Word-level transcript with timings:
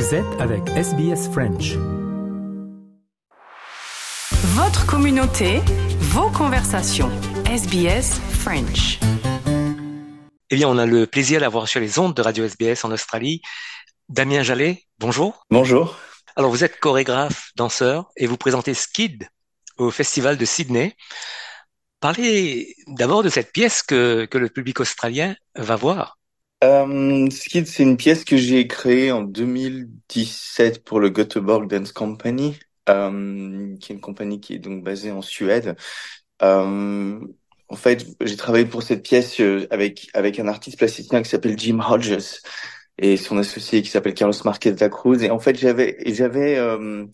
Vous 0.00 0.14
êtes 0.14 0.40
avec 0.40 0.66
SBS 0.70 1.28
French. 1.30 1.74
Votre 4.54 4.86
communauté, 4.86 5.60
vos 5.98 6.30
conversations. 6.30 7.10
SBS 7.44 8.18
French. 8.32 8.98
Eh 10.48 10.56
bien, 10.56 10.68
on 10.68 10.78
a 10.78 10.86
le 10.86 11.06
plaisir 11.06 11.40
d'avoir 11.40 11.68
sur 11.68 11.80
les 11.80 11.98
ondes 11.98 12.14
de 12.14 12.22
Radio 12.22 12.44
SBS 12.44 12.82
en 12.86 12.92
Australie 12.92 13.42
Damien 14.08 14.42
Jallet. 14.42 14.84
Bonjour. 14.98 15.44
Bonjour. 15.50 15.98
Alors, 16.34 16.50
vous 16.50 16.64
êtes 16.64 16.80
chorégraphe, 16.80 17.50
danseur 17.56 18.10
et 18.16 18.26
vous 18.26 18.38
présentez 18.38 18.72
Skid 18.72 19.28
au 19.76 19.90
Festival 19.90 20.38
de 20.38 20.46
Sydney. 20.46 20.96
Parlez 22.00 22.74
d'abord 22.86 23.22
de 23.22 23.28
cette 23.28 23.52
pièce 23.52 23.82
que, 23.82 24.24
que 24.24 24.38
le 24.38 24.48
public 24.48 24.80
australien 24.80 25.36
va 25.56 25.76
voir. 25.76 26.19
Euh, 26.62 27.30
Skid, 27.30 27.66
c'est 27.66 27.82
une 27.82 27.96
pièce 27.96 28.24
que 28.24 28.36
j'ai 28.36 28.66
créée 28.66 29.12
en 29.12 29.22
2017 29.22 30.84
pour 30.84 31.00
le 31.00 31.08
Göteborg 31.08 31.66
Dance 31.68 31.92
Company, 31.92 32.58
euh, 32.88 33.76
qui 33.78 33.92
est 33.92 33.94
une 33.94 34.00
compagnie 34.00 34.40
qui 34.40 34.54
est 34.54 34.58
donc 34.58 34.84
basée 34.84 35.10
en 35.10 35.22
Suède. 35.22 35.76
Euh, 36.42 37.20
en 37.68 37.76
fait, 37.76 38.06
j'ai 38.22 38.36
travaillé 38.36 38.66
pour 38.66 38.82
cette 38.82 39.02
pièce 39.04 39.40
avec 39.70 40.08
avec 40.14 40.38
un 40.38 40.48
artiste 40.48 40.78
plasticien 40.78 41.22
qui 41.22 41.30
s'appelle 41.30 41.58
Jim 41.58 41.80
Hodges 41.80 42.18
et 43.00 43.16
son 43.16 43.38
associé 43.38 43.82
qui 43.82 43.88
s'appelle 43.90 44.14
Carlos 44.14 44.34
Marquez 44.44 44.72
da 44.72 44.88
Cruz. 44.88 45.22
Et 45.22 45.30
en 45.30 45.38
fait, 45.40 45.56
j'avais 45.58 45.98
j'avais 46.06 46.56
euh, 46.58 47.06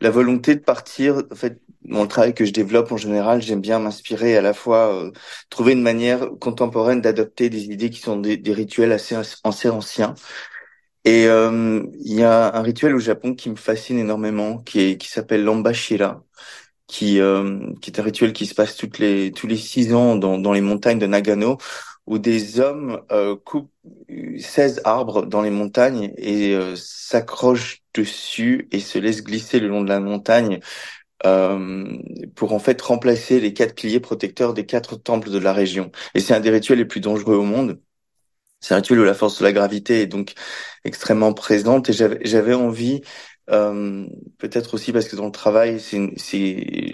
la 0.00 0.10
volonté 0.10 0.54
de 0.54 0.60
partir. 0.60 1.22
En 1.30 1.34
fait, 1.34 1.60
le 1.84 2.06
travail 2.06 2.34
que 2.34 2.44
je 2.44 2.52
développe 2.52 2.92
en 2.92 2.96
général, 2.96 3.42
j'aime 3.42 3.60
bien 3.60 3.78
m'inspirer 3.80 4.36
à 4.36 4.42
la 4.42 4.54
fois 4.54 4.94
euh, 4.94 5.10
trouver 5.50 5.72
une 5.72 5.82
manière 5.82 6.30
contemporaine 6.40 7.00
d'adopter 7.00 7.50
des 7.50 7.64
idées 7.64 7.90
qui 7.90 8.00
sont 8.00 8.16
des, 8.18 8.36
des 8.36 8.52
rituels 8.52 8.92
assez 8.92 9.16
assez 9.44 9.68
anciens. 9.68 10.14
Et 11.04 11.26
euh, 11.28 11.82
il 12.00 12.14
y 12.14 12.22
a 12.22 12.54
un 12.56 12.62
rituel 12.62 12.94
au 12.94 12.98
Japon 12.98 13.34
qui 13.34 13.50
me 13.50 13.56
fascine 13.56 13.98
énormément, 13.98 14.58
qui 14.58 14.80
est 14.80 14.96
qui 14.98 15.08
s'appelle 15.08 15.44
l'ambashira, 15.44 16.24
qui 16.86 17.20
euh, 17.20 17.60
qui 17.82 17.90
est 17.90 18.00
un 18.00 18.02
rituel 18.04 18.32
qui 18.32 18.46
se 18.46 18.54
passe 18.54 18.76
toutes 18.76 18.98
les 18.98 19.32
tous 19.32 19.46
les 19.46 19.56
six 19.58 19.94
ans 19.94 20.16
dans 20.16 20.38
dans 20.38 20.52
les 20.52 20.62
montagnes 20.62 20.98
de 20.98 21.06
Nagano, 21.06 21.58
où 22.06 22.18
des 22.18 22.60
hommes 22.60 23.02
euh, 23.12 23.36
coupent 23.36 23.72
16 24.38 24.82
arbres 24.84 25.26
dans 25.26 25.42
les 25.42 25.50
montagnes 25.50 26.12
et 26.16 26.54
euh, 26.54 26.76
s'accrochent 26.76 27.82
dessus 27.94 28.68
et 28.72 28.80
se 28.80 28.98
laissent 28.98 29.22
glisser 29.24 29.60
le 29.60 29.68
long 29.68 29.82
de 29.82 29.88
la 29.88 30.00
montagne 30.00 30.60
euh, 31.26 31.86
pour 32.36 32.52
en 32.52 32.58
fait 32.58 32.80
remplacer 32.82 33.40
les 33.40 33.54
quatre 33.54 33.74
piliers 33.74 34.00
protecteurs 34.00 34.54
des 34.54 34.66
quatre 34.66 34.96
temples 34.96 35.30
de 35.30 35.38
la 35.38 35.52
région. 35.52 35.90
Et 36.14 36.20
c'est 36.20 36.34
un 36.34 36.40
des 36.40 36.50
rituels 36.50 36.78
les 36.78 36.84
plus 36.84 37.00
dangereux 37.00 37.36
au 37.36 37.44
monde. 37.44 37.80
C'est 38.60 38.74
un 38.74 38.78
rituel 38.78 39.00
où 39.00 39.04
la 39.04 39.14
force 39.14 39.38
de 39.38 39.44
la 39.44 39.52
gravité 39.52 40.02
est 40.02 40.06
donc 40.06 40.34
extrêmement 40.84 41.34
présente 41.34 41.90
et 41.90 41.92
j'avais 41.92 42.18
j'avais 42.24 42.54
envie 42.54 43.02
euh, 43.50 44.06
peut-être 44.38 44.74
aussi 44.74 44.92
parce 44.92 45.06
que 45.08 45.16
dans 45.16 45.26
le 45.26 45.32
travail, 45.32 45.78
c'est, 45.80 46.12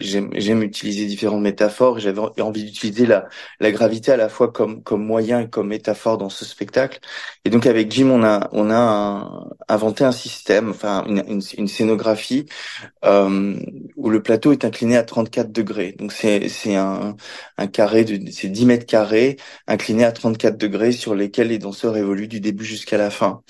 j'aime, 0.01 0.63
utiliser 0.63 1.07
différentes 1.07 1.43
métaphores. 1.43 1.99
J'avais 2.01 2.21
envie 2.41 2.65
d'utiliser 2.65 3.07
la, 3.07 3.29
la 3.61 3.71
gravité 3.73 4.13
à 4.13 4.17
la 4.17 4.29
fois 4.29 4.51
comme, 4.53 4.83
comme 4.83 5.05
moyen 5.05 5.41
et 5.41 5.49
comme 5.51 5.69
métaphore 5.69 6.19
dans 6.19 6.29
ce 6.31 6.45
spectacle. 6.45 6.99
Et 7.45 7.51
donc 7.51 7.67
avec 7.67 7.91
Jim, 7.93 8.09
on 8.11 8.25
a, 8.25 8.49
on 8.53 8.71
a 8.71 9.47
inventé 9.69 10.05
un 10.05 10.13
système, 10.13 10.71
enfin 10.71 11.05
une, 11.07 11.23
une, 11.29 11.43
une 11.59 11.69
scénographie 11.69 12.47
euh, 13.05 13.57
où 13.97 14.11
le 14.11 14.23
plateau 14.23 14.53
est 14.53 14.65
incliné 14.65 14.97
à 14.97 15.03
34 15.05 15.53
degrés. 15.53 15.93
Donc 15.99 16.13
c'est, 16.13 16.49
c'est 16.49 16.77
un, 16.77 17.17
un 17.59 17.67
carré 17.67 18.05
de, 18.05 18.31
c'est 18.31 18.49
10 18.49 18.67
mètres 18.67 18.87
carrés 18.87 19.37
incliné 19.67 20.05
à 20.05 20.13
34 20.13 20.57
degrés 20.59 20.93
sur 20.93 21.15
lesquels 21.15 21.49
les 21.49 21.59
danseurs 21.59 21.97
évoluent 21.97 22.29
du 22.29 22.41
début 22.41 22.65
jusqu'à 22.65 22.99
la 22.99 23.11
fin. 23.11 23.43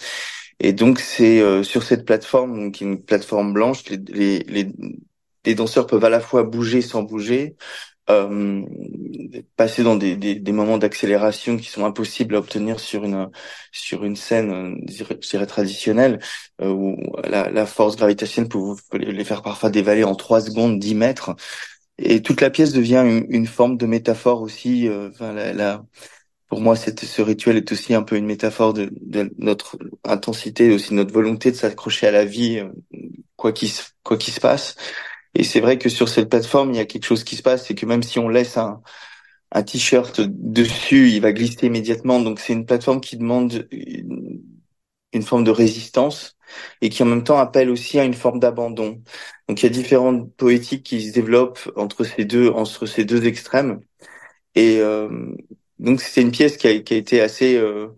Et 0.60 0.72
donc 0.72 1.00
c'est 1.00 1.40
euh, 1.40 1.62
sur 1.62 1.82
cette 1.82 2.04
plateforme, 2.04 2.66
est 2.66 2.80
une 2.80 3.02
plateforme 3.02 3.52
blanche, 3.52 3.84
les, 3.88 3.96
les, 3.96 4.38
les, 4.40 4.68
les, 5.46 5.54
danseurs 5.54 5.86
peuvent 5.86 6.04
à 6.04 6.10
la 6.10 6.20
fois 6.20 6.42
bouger 6.44 6.82
sans 6.82 7.02
bouger, 7.02 7.56
euh, 8.10 8.62
passer 9.56 9.82
dans 9.82 9.96
des, 9.96 10.16
des, 10.16 10.34
des 10.34 10.52
moments 10.52 10.78
d'accélération 10.78 11.56
qui 11.56 11.68
sont 11.70 11.84
impossibles 11.86 12.34
à 12.36 12.38
obtenir 12.40 12.80
sur 12.80 13.04
une 13.04 13.30
sur 13.72 14.04
une 14.04 14.16
scène, 14.16 14.76
je 14.88 15.28
dirais 15.28 15.46
traditionnelle, 15.46 16.18
euh, 16.60 16.68
où 16.70 16.96
la, 17.24 17.50
la, 17.50 17.66
force 17.66 17.96
gravitationnelle 17.96 18.48
peut, 18.50 18.74
les 18.98 19.24
faire 19.24 19.42
parfois 19.42 19.70
dévaler 19.70 20.04
en 20.04 20.14
trois 20.14 20.40
secondes 20.40 20.78
10 20.78 20.94
mètres. 20.94 21.34
Et 21.98 22.22
toute 22.22 22.40
la 22.40 22.50
pièce 22.50 22.72
devient 22.72 23.02
une, 23.06 23.26
une 23.30 23.46
forme 23.46 23.76
de 23.76 23.86
métaphore 23.86 24.42
aussi. 24.42 24.88
Euh, 24.88 25.10
enfin, 25.10 25.32
la, 25.32 25.52
la 25.52 25.84
pour 26.50 26.60
moi, 26.60 26.74
ce 26.76 27.22
rituel 27.22 27.56
est 27.56 27.72
aussi 27.72 27.94
un 27.94 28.02
peu 28.02 28.16
une 28.16 28.26
métaphore 28.26 28.74
de, 28.74 28.90
notre 29.38 29.78
intensité, 30.04 30.72
aussi 30.72 30.94
notre 30.94 31.12
volonté 31.14 31.52
de 31.52 31.56
s'accrocher 31.56 32.08
à 32.08 32.10
la 32.10 32.24
vie, 32.24 32.58
euh, 32.58 32.68
quoi 33.36 33.52
qu'il 33.52 33.70
quoi 34.02 34.18
qu'il 34.18 34.34
se 34.34 34.40
passe. 34.40 34.74
Et 35.34 35.44
c'est 35.44 35.60
vrai 35.60 35.78
que 35.78 35.88
sur 35.88 36.08
cette 36.08 36.28
plateforme, 36.28 36.72
il 36.72 36.76
y 36.76 36.80
a 36.80 36.86
quelque 36.86 37.04
chose 37.06 37.24
qui 37.24 37.36
se 37.36 37.42
passe, 37.42 37.66
c'est 37.66 37.76
que 37.76 37.86
même 37.86 38.02
si 38.02 38.18
on 38.18 38.28
laisse 38.28 38.56
un, 38.58 38.82
un 39.52 39.62
t-shirt 39.62 40.20
dessus, 40.22 41.10
il 41.10 41.20
va 41.22 41.32
glisser 41.32 41.66
immédiatement. 41.66 42.20
Donc 42.20 42.40
c'est 42.40 42.52
une 42.52 42.66
plateforme 42.66 43.00
qui 43.00 43.16
demande 43.16 43.68
une, 43.70 44.42
une, 45.12 45.22
forme 45.22 45.44
de 45.44 45.52
résistance 45.52 46.36
et 46.82 46.88
qui 46.90 47.02
en 47.04 47.06
même 47.06 47.24
temps 47.24 47.38
appelle 47.38 47.70
aussi 47.70 47.98
à 48.00 48.04
une 48.04 48.14
forme 48.14 48.40
d'abandon. 48.40 49.02
Donc 49.48 49.62
il 49.62 49.64
y 49.64 49.66
a 49.66 49.70
différentes 49.70 50.34
poétiques 50.36 50.84
qui 50.84 51.08
se 51.08 51.12
développent 51.14 51.70
entre 51.76 52.04
ces 52.04 52.24
deux 52.24 52.50
entre 52.50 52.86
ces 52.86 53.04
deux 53.04 53.26
extrêmes. 53.26 53.80
Et 54.56 54.80
euh, 54.80 55.08
donc 55.80 56.00
c'était 56.00 56.22
une 56.22 56.30
pièce 56.32 56.56
qui 56.56 56.68
a, 56.68 56.78
qui 56.80 56.94
a 56.94 56.96
été 56.96 57.20
assez 57.20 57.56
euh, 57.56 57.88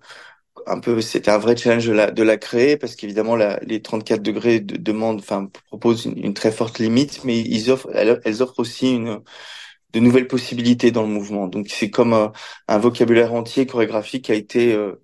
un 0.66 0.80
peu 0.80 1.00
c'était 1.00 1.30
un 1.30 1.38
vrai 1.38 1.56
challenge 1.56 1.86
de 1.86 1.92
la 1.92 2.10
de 2.10 2.22
la 2.22 2.36
créer 2.38 2.76
parce 2.76 2.96
qu'évidemment 2.96 3.36
les 3.36 3.82
34 3.82 4.22
degrés 4.22 4.60
de 4.60 4.76
demande 4.76 5.18
enfin 5.20 5.50
proposent 5.68 6.06
une, 6.06 6.34
très 6.34 6.52
forte 6.52 6.78
limite 6.78 7.24
mais 7.24 7.40
ils 7.40 7.70
offrent 7.70 7.90
elles, 7.94 8.42
offrent 8.42 8.60
aussi 8.60 8.92
une 8.94 9.20
de 9.92 10.00
nouvelles 10.00 10.28
possibilités 10.28 10.90
dans 10.92 11.02
le 11.02 11.08
mouvement 11.08 11.48
donc 11.48 11.68
c'est 11.68 11.90
comme 11.90 12.12
un, 12.14 12.32
un, 12.68 12.78
vocabulaire 12.78 13.34
entier 13.34 13.66
chorégraphique 13.66 14.26
qui 14.26 14.32
a 14.32 14.36
été 14.36 14.72
euh, 14.74 15.02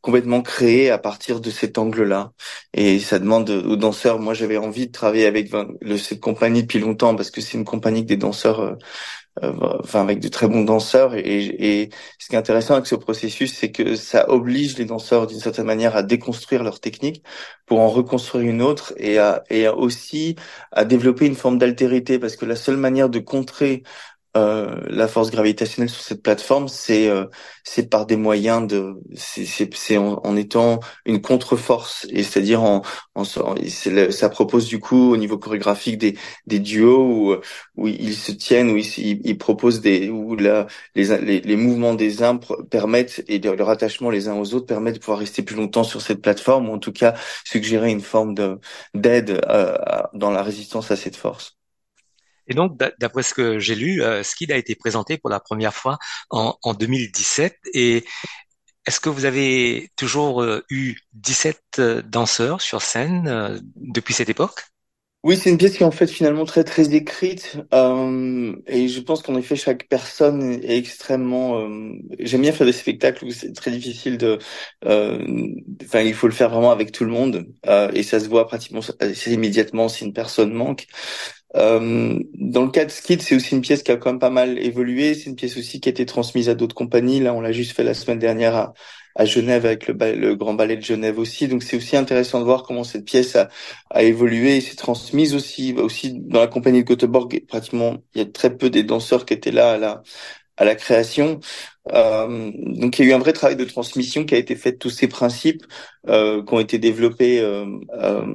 complètement 0.00 0.42
créé 0.42 0.90
à 0.90 0.98
partir 0.98 1.40
de 1.40 1.50
cet 1.50 1.78
angle-là. 1.78 2.32
Et 2.74 2.98
ça 3.00 3.18
demande 3.18 3.50
aux 3.50 3.76
danseurs, 3.76 4.18
moi 4.18 4.34
j'avais 4.34 4.56
envie 4.56 4.86
de 4.86 4.92
travailler 4.92 5.26
avec 5.26 5.50
cette 5.98 6.20
compagnie 6.20 6.62
depuis 6.62 6.78
longtemps 6.78 7.14
parce 7.14 7.30
que 7.30 7.40
c'est 7.40 7.58
une 7.58 7.64
compagnie 7.64 8.02
que 8.02 8.08
des 8.08 8.16
danseurs 8.16 8.60
euh, 8.60 8.72
euh, 8.72 8.76
enfin 9.42 10.02
avec 10.02 10.20
de 10.20 10.28
très 10.28 10.48
bons 10.48 10.64
danseurs. 10.64 11.14
Et, 11.14 11.22
et, 11.82 11.90
ce 12.18 12.28
qui 12.28 12.34
est 12.34 12.38
intéressant 12.38 12.74
avec 12.74 12.86
ce 12.86 12.94
processus, 12.94 13.54
c'est 13.54 13.70
que 13.72 13.96
ça 13.96 14.28
oblige 14.30 14.76
les 14.78 14.84
danseurs 14.84 15.26
d'une 15.26 15.40
certaine 15.40 15.66
manière 15.66 15.96
à 15.96 16.02
déconstruire 16.02 16.62
leur 16.62 16.80
technique 16.80 17.24
pour 17.66 17.80
en 17.80 17.88
reconstruire 17.88 18.44
une 18.48 18.62
autre 18.62 18.92
et, 18.96 19.18
à, 19.18 19.42
et 19.50 19.68
aussi 19.68 20.36
à 20.72 20.84
développer 20.84 21.26
une 21.26 21.36
forme 21.36 21.58
d'altérité, 21.58 22.18
parce 22.18 22.36
que 22.36 22.44
la 22.46 22.56
seule 22.56 22.76
manière 22.76 23.08
de 23.08 23.18
contrer 23.18 23.82
euh, 24.36 24.80
la 24.88 25.08
force 25.08 25.30
gravitationnelle 25.30 25.90
sur 25.90 26.02
cette 26.02 26.22
plateforme, 26.22 26.68
c'est 26.68 27.08
euh, 27.08 27.26
c'est 27.64 27.90
par 27.90 28.06
des 28.06 28.16
moyens 28.16 28.66
de 28.66 28.94
c'est 29.16 29.96
en, 29.98 30.20
en, 30.24 30.36
étant 30.36 30.78
une 31.04 31.20
contre-force 31.20 32.06
et 32.10 32.22
c'est-à-dire 32.22 32.62
en, 32.62 32.82
en 33.16 33.24
ça 33.24 34.28
propose 34.28 34.66
du 34.66 34.78
coup 34.78 35.12
au 35.12 35.16
niveau 35.16 35.36
chorégraphique 35.36 35.98
des 35.98 36.16
des 36.46 36.60
duos 36.60 37.02
où 37.02 37.36
où 37.76 37.88
ils 37.88 38.14
se 38.14 38.30
tiennent 38.32 38.70
où 38.70 38.76
ils, 38.76 39.20
ils 39.24 39.38
proposent 39.38 39.80
des 39.80 40.10
où 40.10 40.36
la 40.36 40.66
les, 40.94 41.40
les, 41.40 41.56
mouvements 41.56 41.94
des 41.94 42.22
uns 42.22 42.38
permettent 42.70 43.24
et 43.28 43.38
leur 43.40 43.68
attachement 43.68 44.10
les 44.10 44.28
uns 44.28 44.36
aux 44.36 44.54
autres 44.54 44.66
permettent 44.66 44.94
de 44.94 45.00
pouvoir 45.00 45.18
rester 45.18 45.42
plus 45.42 45.56
longtemps 45.56 45.84
sur 45.84 46.00
cette 46.02 46.22
plateforme 46.22 46.68
ou 46.68 46.72
en 46.74 46.78
tout 46.78 46.92
cas 46.92 47.14
suggérer 47.44 47.90
une 47.90 48.00
forme 48.00 48.34
de 48.34 48.58
d'aide 48.94 49.40
euh, 49.48 49.76
dans 50.14 50.30
la 50.30 50.42
résistance 50.42 50.90
à 50.90 50.96
cette 50.96 51.16
force. 51.16 51.59
Et 52.48 52.54
donc, 52.54 52.78
d'après 52.98 53.22
ce 53.22 53.34
que 53.34 53.58
j'ai 53.58 53.74
lu, 53.74 54.02
euh, 54.02 54.22
Skid 54.22 54.52
a 54.52 54.56
été 54.56 54.74
présenté 54.74 55.18
pour 55.18 55.30
la 55.30 55.40
première 55.40 55.74
fois 55.74 55.98
en, 56.30 56.56
en 56.62 56.74
2017. 56.74 57.56
Et 57.74 58.04
est-ce 58.86 59.00
que 59.00 59.08
vous 59.10 59.24
avez 59.24 59.90
toujours 59.96 60.42
euh, 60.42 60.64
eu 60.70 60.96
17 61.14 61.62
euh, 61.78 62.02
danseurs 62.02 62.60
sur 62.60 62.82
scène 62.82 63.28
euh, 63.28 63.58
depuis 63.76 64.14
cette 64.14 64.28
époque? 64.30 64.62
Oui, 65.22 65.36
c'est 65.36 65.50
une 65.50 65.58
pièce 65.58 65.76
qui 65.76 65.82
est 65.82 65.86
en 65.86 65.90
fait 65.90 66.06
finalement 66.06 66.46
très 66.46 66.64
très 66.64 66.94
écrite 66.94 67.58
euh, 67.74 68.56
et 68.66 68.88
je 68.88 69.00
pense 69.00 69.20
qu'en 69.22 69.36
effet 69.36 69.54
chaque 69.54 69.86
personne 69.86 70.42
est 70.64 70.78
extrêmement. 70.78 71.58
Euh, 71.60 71.92
J'aime 72.20 72.40
bien 72.40 72.52
faire 72.52 72.66
des 72.66 72.72
spectacles 72.72 73.26
où 73.26 73.30
c'est 73.30 73.52
très 73.52 73.70
difficile 73.70 74.16
de. 74.16 74.38
Enfin, 74.82 76.00
il 76.00 76.14
faut 76.14 76.26
le 76.26 76.32
faire 76.32 76.48
vraiment 76.48 76.70
avec 76.72 76.90
tout 76.92 77.04
le 77.04 77.10
monde 77.10 77.46
et 77.92 78.02
ça 78.02 78.18
se 78.20 78.28
voit 78.28 78.46
pratiquement 78.46 78.80
immédiatement 79.26 79.88
si 79.90 80.04
une 80.06 80.14
personne 80.14 80.52
manque. 80.54 80.86
Euh, 81.56 82.18
dans 82.34 82.62
le 82.62 82.70
cas 82.70 82.84
de 82.84 82.90
Skid, 82.90 83.22
c'est 83.22 83.34
aussi 83.34 83.54
une 83.54 83.60
pièce 83.60 83.82
qui 83.82 83.90
a 83.90 83.96
quand 83.96 84.10
même 84.10 84.20
pas 84.20 84.30
mal 84.30 84.58
évolué. 84.58 85.14
C'est 85.14 85.30
une 85.30 85.36
pièce 85.36 85.56
aussi 85.56 85.80
qui 85.80 85.88
a 85.88 85.90
été 85.90 86.06
transmise 86.06 86.48
à 86.48 86.54
d'autres 86.54 86.74
compagnies. 86.74 87.20
Là, 87.20 87.34
on 87.34 87.40
l'a 87.40 87.52
juste 87.52 87.72
fait 87.72 87.84
la 87.84 87.94
semaine 87.94 88.18
dernière 88.18 88.54
à, 89.16 89.24
Genève 89.24 89.66
avec 89.66 89.88
le, 89.88 90.34
Grand 90.34 90.54
Ballet 90.54 90.76
de 90.76 90.82
Genève 90.82 91.18
aussi. 91.18 91.48
Donc, 91.48 91.62
c'est 91.62 91.76
aussi 91.76 91.96
intéressant 91.96 92.40
de 92.40 92.44
voir 92.44 92.62
comment 92.62 92.84
cette 92.84 93.04
pièce 93.04 93.36
a, 93.36 94.02
évolué 94.02 94.56
et 94.56 94.60
s'est 94.60 94.76
transmise 94.76 95.34
aussi. 95.34 95.74
Aussi, 95.74 96.14
dans 96.14 96.40
la 96.40 96.46
compagnie 96.46 96.84
de 96.84 96.88
Göteborg, 96.88 97.44
pratiquement, 97.48 97.96
il 98.14 98.18
y 98.18 98.22
a 98.22 98.26
très 98.26 98.56
peu 98.56 98.70
des 98.70 98.84
danseurs 98.84 99.26
qui 99.26 99.34
étaient 99.34 99.50
là 99.50 100.02
à 100.56 100.64
la 100.64 100.74
création. 100.74 101.40
Euh, 101.92 102.52
donc 102.54 102.98
il 102.98 103.04
y 103.04 103.08
a 103.08 103.10
eu 103.12 103.14
un 103.14 103.18
vrai 103.18 103.32
travail 103.32 103.56
de 103.56 103.64
transmission 103.64 104.24
qui 104.24 104.34
a 104.34 104.38
été 104.38 104.54
fait 104.56 104.72
de 104.72 104.76
tous 104.78 104.90
ces 104.90 105.08
principes 105.08 105.64
euh, 106.08 106.42
qui 106.44 106.54
ont 106.54 106.60
été 106.60 106.78
développés 106.78 107.40
euh, 107.40 107.66
euh 107.94 108.26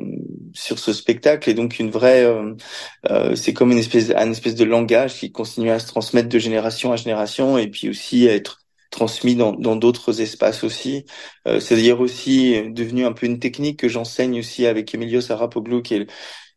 sur 0.53 0.79
ce 0.79 0.93
spectacle 0.93 1.49
et 1.49 1.53
donc 1.53 1.79
une 1.79 1.91
vraie 1.91 2.23
euh, 2.23 3.35
c'est 3.35 3.53
comme 3.53 3.71
une 3.71 3.77
espèce 3.77 4.11
un 4.15 4.31
espèce 4.31 4.55
de 4.55 4.63
langage 4.63 5.19
qui 5.19 5.31
continue 5.31 5.69
à 5.69 5.79
se 5.79 5.87
transmettre 5.87 6.29
de 6.29 6.39
génération 6.39 6.93
à 6.93 6.95
génération 6.95 7.57
et 7.57 7.67
puis 7.69 7.89
aussi 7.89 8.27
à 8.29 8.33
être 8.33 8.61
transmis 8.89 9.35
dans 9.35 9.75
d'autres 9.75 10.21
espaces 10.21 10.63
aussi. 10.63 11.05
c'est 11.59 11.75
d'ailleurs 11.75 11.99
aussi 11.99 12.71
devenu 12.71 13.05
un 13.05 13.11
peu 13.11 13.25
une 13.25 13.39
technique 13.39 13.79
que 13.79 13.89
j'enseigne 13.89 14.39
aussi 14.39 14.65
avec 14.65 14.93
Emilio 14.95 15.19
Sarapoglou 15.21 15.81
qui 15.81 15.95
est 15.95 16.07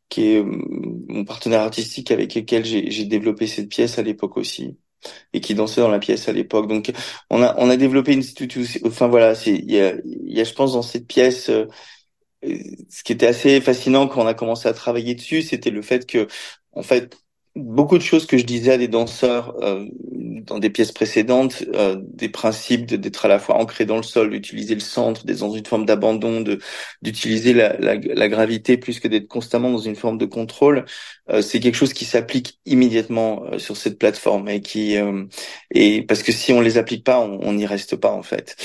qui 0.08 0.34
est 0.34 0.44
mon 0.44 1.24
partenaire 1.24 1.62
artistique 1.62 2.10
avec 2.12 2.34
lequel 2.34 2.64
j'ai 2.64 3.04
développé 3.06 3.46
cette 3.48 3.68
pièce 3.68 3.98
à 3.98 4.02
l'époque 4.02 4.36
aussi 4.36 4.76
et 5.32 5.40
qui 5.40 5.54
dansait 5.54 5.80
dans 5.80 5.90
la 5.90 5.98
pièce 5.98 6.28
à 6.28 6.32
l'époque. 6.32 6.68
Donc 6.68 6.92
on 7.30 7.42
a 7.42 7.54
on 7.58 7.70
a 7.70 7.76
développé 7.76 8.12
une 8.12 8.22
enfin 8.86 9.08
voilà, 9.08 9.34
c'est 9.34 9.52
il 9.54 9.70
y 9.70 9.80
a, 9.80 9.94
y 10.04 10.40
a 10.40 10.44
je 10.44 10.52
pense 10.54 10.72
dans 10.74 10.82
cette 10.82 11.06
pièce 11.06 11.50
euh, 11.50 11.66
ce 12.88 13.02
qui 13.02 13.12
était 13.12 13.26
assez 13.26 13.60
fascinant 13.60 14.08
quand 14.08 14.22
on 14.22 14.26
a 14.26 14.34
commencé 14.34 14.68
à 14.68 14.72
travailler 14.74 15.14
dessus, 15.14 15.42
c'était 15.42 15.70
le 15.70 15.82
fait 15.82 16.06
que 16.06 16.28
en 16.72 16.82
fait 16.82 17.16
beaucoup 17.58 17.98
de 17.98 18.02
choses 18.02 18.26
que 18.26 18.38
je 18.38 18.44
disais 18.44 18.72
à 18.72 18.78
des 18.78 18.88
danseurs 18.88 19.56
euh, 19.62 19.84
dans 20.48 20.58
des 20.58 20.70
pièces 20.70 20.92
précédentes, 20.92 21.64
euh, 21.74 21.96
des 22.00 22.28
principes 22.28 22.86
d'être 22.86 23.24
à 23.26 23.28
la 23.28 23.38
fois 23.38 23.56
ancré 23.56 23.84
dans 23.86 23.96
le 23.96 24.02
sol, 24.02 24.30
d'utiliser 24.30 24.74
le 24.74 24.80
centre, 24.80 25.24
d'être 25.24 25.38
dans 25.40 25.52
une 25.52 25.66
forme 25.66 25.84
d'abandon, 25.86 26.44
d'utiliser 27.02 27.52
la, 27.52 27.76
la, 27.78 27.96
la, 27.96 28.28
gravité 28.28 28.76
plus 28.76 29.00
que 29.00 29.08
d'être 29.08 29.28
constamment 29.28 29.70
dans 29.70 29.78
une 29.78 29.96
forme 29.96 30.18
de 30.18 30.26
contrôle, 30.26 30.84
euh, 31.30 31.42
c'est 31.42 31.60
quelque 31.60 31.74
chose 31.76 31.92
qui 31.92 32.04
s'applique 32.04 32.58
immédiatement 32.66 33.44
euh, 33.46 33.58
sur 33.58 33.76
cette 33.76 33.98
plateforme 33.98 34.48
et 34.48 34.60
qui 34.60 34.96
et 35.74 36.02
parce 36.02 36.22
que 36.22 36.32
si 36.32 36.52
on 36.52 36.60
les 36.60 36.78
applique 36.78 37.04
pas, 37.04 37.20
on 37.20 37.52
n'y 37.52 37.66
reste 37.66 37.96
pas 37.96 38.12
en 38.12 38.22
fait. 38.22 38.56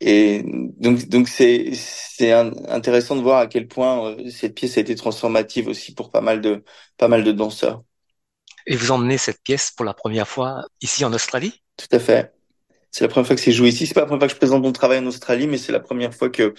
Et 0.00 0.42
donc, 0.78 1.08
donc 1.08 1.28
c'est 1.28 1.72
c'est 1.74 2.32
intéressant 2.32 3.16
de 3.16 3.22
voir 3.22 3.38
à 3.40 3.46
quel 3.46 3.66
point 3.68 4.16
cette 4.30 4.54
pièce 4.54 4.76
a 4.78 4.80
été 4.82 4.94
transformative 4.94 5.68
aussi 5.68 5.94
pour 5.94 6.10
pas 6.10 6.20
mal 6.20 6.40
de 6.40 6.64
pas 6.98 7.08
mal 7.08 7.24
de 7.24 7.32
danseurs. 7.32 7.82
Et 8.66 8.76
vous 8.76 8.90
emmenez 8.90 9.18
cette 9.18 9.42
pièce 9.42 9.70
pour 9.70 9.84
la 9.84 9.94
première 9.94 10.28
fois 10.28 10.64
ici 10.80 11.04
en 11.04 11.12
Australie? 11.12 11.62
Tout 11.76 11.94
à 11.94 11.98
fait. 11.98 12.32
C'est 12.90 13.04
la 13.04 13.08
première 13.08 13.26
fois 13.26 13.36
que 13.36 13.42
c'est 13.42 13.52
joué 13.52 13.68
ici. 13.68 13.86
C'est 13.86 13.92
pas 13.94 14.00
la 14.00 14.06
première 14.06 14.20
fois 14.20 14.28
que 14.28 14.34
je 14.34 14.38
présente 14.38 14.62
mon 14.62 14.72
travail 14.72 14.98
en 15.00 15.06
Australie, 15.06 15.46
mais 15.46 15.58
c'est 15.58 15.72
la 15.72 15.80
première 15.80 16.14
fois 16.14 16.30
que 16.30 16.54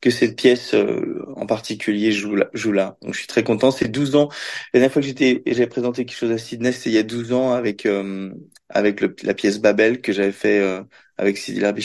que 0.00 0.10
cette 0.10 0.36
pièce 0.36 0.72
euh, 0.74 1.24
en 1.36 1.46
particulier 1.46 2.12
joue 2.12 2.36
là, 2.36 2.48
joue 2.54 2.70
là. 2.72 2.96
Donc 3.02 3.14
je 3.14 3.18
suis 3.18 3.26
très 3.26 3.42
content. 3.42 3.72
C'est 3.72 3.88
12 3.88 4.14
ans. 4.14 4.28
La 4.72 4.78
dernière 4.80 4.92
fois 4.92 5.02
que 5.02 5.08
j'étais 5.08 5.42
j'avais 5.46 5.66
présenté 5.66 6.04
quelque 6.04 6.16
chose 6.16 6.30
à 6.30 6.38
Sydney, 6.38 6.70
c'était 6.72 6.90
il 6.90 6.94
y 6.94 6.98
a 6.98 7.02
12 7.02 7.32
ans 7.32 7.52
avec 7.52 7.86
euh, 7.86 8.30
avec 8.68 9.00
la 9.22 9.34
pièce 9.34 9.58
Babel 9.58 10.00
que 10.00 10.12
j'avais 10.12 10.32
fait 10.32 10.60
euh, 10.60 10.82
avec 11.18 11.36
Sidi 11.38 11.60
Larbi 11.60 11.82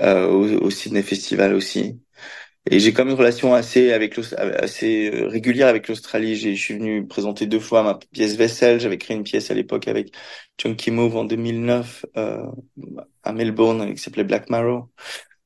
euh, 0.00 0.26
au, 0.28 0.66
au 0.66 0.70
Sydney 0.70 1.02
Festival 1.02 1.54
aussi. 1.54 1.98
Et 2.68 2.80
j'ai 2.80 2.92
quand 2.92 3.04
même 3.04 3.12
une 3.12 3.18
relation 3.18 3.54
assez 3.54 3.92
avec 3.92 4.18
assez 4.38 5.10
euh, 5.12 5.28
régulière 5.28 5.68
avec 5.68 5.88
l'Australie. 5.88 6.36
Je 6.36 6.54
suis 6.60 6.74
venu 6.74 7.06
présenter 7.06 7.46
deux 7.46 7.60
fois 7.60 7.82
ma 7.84 7.94
pièce 7.94 8.34
Vessel. 8.36 8.80
J'avais 8.80 8.98
créé 8.98 9.16
une 9.16 9.22
pièce 9.22 9.50
à 9.50 9.54
l'époque 9.54 9.86
avec 9.88 10.12
Chunky 10.60 10.90
Move 10.90 11.16
en 11.16 11.24
2009 11.24 12.06
euh, 12.16 12.44
à 13.22 13.32
Melbourne 13.32 13.94
qui 13.94 14.02
s'appelait 14.02 14.24
Black 14.24 14.50
Marrow. 14.50 14.90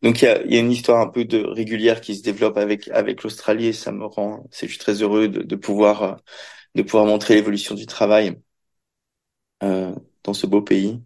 Donc 0.02 0.22
il 0.22 0.26
y 0.26 0.28
a, 0.28 0.42
y 0.46 0.56
a, 0.56 0.60
une 0.60 0.72
histoire 0.72 1.00
un 1.00 1.08
peu 1.08 1.24
de 1.26 1.44
régulière 1.44 2.00
qui 2.00 2.16
se 2.16 2.22
développe 2.22 2.56
avec 2.58 2.88
avec 2.88 3.22
l'Australie 3.22 3.66
et 3.68 3.72
ça 3.74 3.92
me 3.92 4.06
rend, 4.06 4.46
je 4.52 4.66
suis 4.66 4.78
très 4.78 5.02
heureux 5.02 5.28
de, 5.28 5.42
de 5.42 5.56
pouvoir 5.56 6.02
euh, 6.02 6.14
de 6.74 6.82
pouvoir 6.82 7.06
montrer 7.06 7.34
l'évolution 7.34 7.74
du 7.74 7.86
travail 7.86 8.36
euh, 9.62 9.94
dans 10.24 10.34
ce 10.34 10.46
beau 10.46 10.62
pays. 10.62 11.02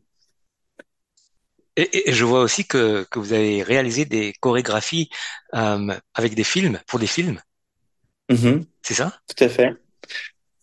Et, 1.76 2.10
et, 2.10 2.12
je 2.12 2.24
vois 2.24 2.40
aussi 2.40 2.66
que, 2.66 3.04
que 3.10 3.18
vous 3.18 3.32
avez 3.32 3.62
réalisé 3.62 4.04
des 4.04 4.32
chorégraphies 4.40 5.10
euh, 5.54 5.94
avec 6.14 6.34
des 6.34 6.44
films, 6.44 6.78
pour 6.86 6.98
des 6.98 7.06
films. 7.06 7.40
Mm-hmm. 8.30 8.64
C'est 8.82 8.94
ça? 8.94 9.18
Tout 9.26 9.44
à 9.44 9.48
fait. 9.48 9.72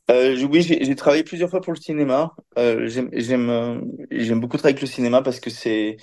Euh, 0.10 0.46
oui, 0.46 0.62
j'ai 0.62 0.96
travaillé 0.96 1.24
plusieurs 1.24 1.50
fois 1.50 1.62
pour 1.62 1.74
le 1.74 1.80
cinéma. 1.80 2.36
Euh, 2.58 2.88
J'aime 2.88 3.50
euh, 3.50 3.80
j'aime 4.12 4.40
beaucoup 4.40 4.58
travailler 4.58 4.76
avec 4.76 4.82
le 4.82 4.88
cinéma 4.88 5.22
parce 5.22 5.40
que 5.40 5.50
c'est 5.50 5.98